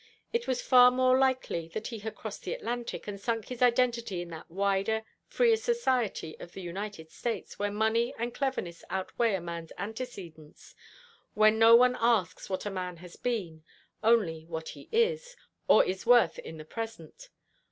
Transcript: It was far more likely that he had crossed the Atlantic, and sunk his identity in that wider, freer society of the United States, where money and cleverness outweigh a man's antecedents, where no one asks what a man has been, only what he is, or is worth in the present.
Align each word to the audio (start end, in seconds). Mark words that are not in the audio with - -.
It 0.33 0.47
was 0.47 0.63
far 0.63 0.89
more 0.89 1.19
likely 1.19 1.67
that 1.75 1.89
he 1.89 1.99
had 1.99 2.15
crossed 2.15 2.41
the 2.41 2.55
Atlantic, 2.55 3.07
and 3.07 3.21
sunk 3.21 3.49
his 3.49 3.61
identity 3.61 4.19
in 4.23 4.29
that 4.31 4.49
wider, 4.49 5.03
freer 5.27 5.55
society 5.57 6.35
of 6.39 6.53
the 6.53 6.61
United 6.63 7.11
States, 7.11 7.59
where 7.59 7.69
money 7.69 8.11
and 8.17 8.33
cleverness 8.33 8.83
outweigh 8.89 9.35
a 9.35 9.39
man's 9.41 9.71
antecedents, 9.77 10.73
where 11.35 11.51
no 11.51 11.75
one 11.75 11.95
asks 11.99 12.49
what 12.49 12.65
a 12.65 12.71
man 12.71 12.97
has 12.97 13.15
been, 13.15 13.63
only 14.03 14.43
what 14.47 14.69
he 14.69 14.89
is, 14.91 15.35
or 15.67 15.85
is 15.85 16.03
worth 16.03 16.39
in 16.39 16.57
the 16.57 16.65
present. 16.65 17.29